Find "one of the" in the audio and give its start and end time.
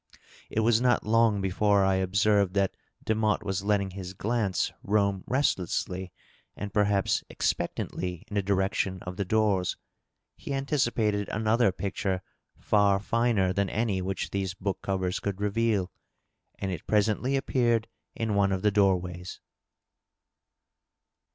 18.33-18.71